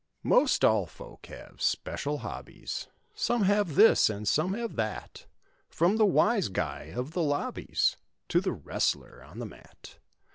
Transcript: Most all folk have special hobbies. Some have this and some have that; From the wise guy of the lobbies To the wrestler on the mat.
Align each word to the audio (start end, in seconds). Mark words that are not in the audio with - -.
Most 0.23 0.65
all 0.65 0.87
folk 0.87 1.27
have 1.27 1.61
special 1.61 2.17
hobbies. 2.25 2.87
Some 3.13 3.43
have 3.43 3.75
this 3.75 4.09
and 4.09 4.27
some 4.27 4.55
have 4.55 4.75
that; 4.75 5.27
From 5.69 5.97
the 5.97 6.07
wise 6.07 6.49
guy 6.49 6.85
of 6.95 7.11
the 7.11 7.21
lobbies 7.21 7.97
To 8.29 8.41
the 8.41 8.51
wrestler 8.51 9.23
on 9.23 9.37
the 9.37 9.45
mat. 9.45 9.99